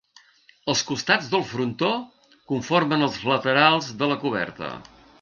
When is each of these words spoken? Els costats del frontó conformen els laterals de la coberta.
Els 0.71 0.81
costats 0.91 1.27
del 1.33 1.45
frontó 1.51 1.91
conformen 2.53 3.09
els 3.11 3.23
laterals 3.33 3.95
de 4.03 4.13
la 4.15 4.21
coberta. 4.27 4.77